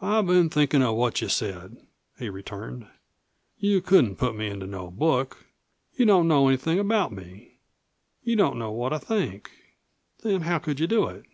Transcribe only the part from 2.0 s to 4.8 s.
he returned. "You couldn't put me into